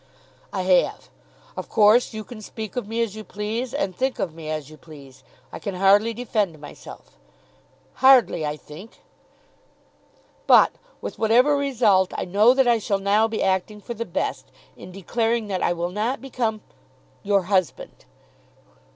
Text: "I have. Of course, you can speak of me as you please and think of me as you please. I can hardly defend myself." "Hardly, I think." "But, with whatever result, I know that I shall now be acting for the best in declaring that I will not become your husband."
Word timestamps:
"I 0.51 0.63
have. 0.63 1.09
Of 1.55 1.69
course, 1.69 2.11
you 2.11 2.23
can 2.23 2.41
speak 2.41 2.75
of 2.75 2.87
me 2.87 3.03
as 3.03 3.15
you 3.15 3.23
please 3.23 3.71
and 3.71 3.95
think 3.95 4.17
of 4.17 4.33
me 4.33 4.49
as 4.49 4.67
you 4.67 4.75
please. 4.75 5.23
I 5.51 5.59
can 5.59 5.75
hardly 5.75 6.11
defend 6.11 6.57
myself." 6.57 7.19
"Hardly, 8.01 8.43
I 8.43 8.57
think." 8.57 9.01
"But, 10.47 10.71
with 11.01 11.19
whatever 11.19 11.55
result, 11.55 12.13
I 12.17 12.25
know 12.25 12.55
that 12.55 12.67
I 12.67 12.79
shall 12.79 12.97
now 12.97 13.27
be 13.27 13.43
acting 13.43 13.79
for 13.79 13.93
the 13.93 14.03
best 14.05 14.51
in 14.75 14.91
declaring 14.91 15.49
that 15.49 15.61
I 15.61 15.71
will 15.71 15.91
not 15.91 16.19
become 16.19 16.61
your 17.21 17.43
husband." 17.43 18.05